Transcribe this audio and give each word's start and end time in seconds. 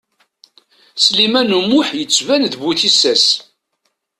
Sliman 1.05 1.55
U 1.57 1.59
Muḥ 1.69 1.87
yettban 1.99 2.43
d 2.51 2.53
bu 2.61 2.71
tissas. 2.79 3.25